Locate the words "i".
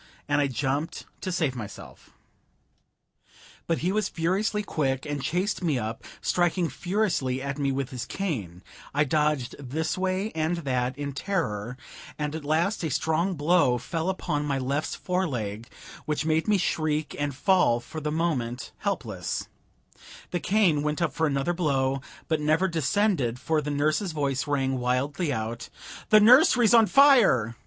0.41-0.47, 8.95-9.03